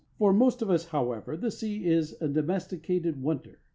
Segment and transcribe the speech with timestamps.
[0.17, 3.59] For most of us, however, the sea is a domesticated wonder.